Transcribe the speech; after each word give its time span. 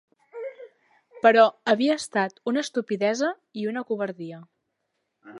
Però 1.25 1.43
havia 1.73 1.97
estat 2.01 2.41
una 2.51 2.63
estupidesa 2.67 3.29
i 3.61 3.67
una 3.73 3.83
covardia 3.91 4.41